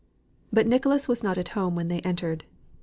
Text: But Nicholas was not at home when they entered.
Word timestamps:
But 0.51 0.65
Nicholas 0.65 1.07
was 1.07 1.21
not 1.23 1.37
at 1.37 1.49
home 1.49 1.75
when 1.75 1.87
they 1.87 1.99
entered. 2.01 2.43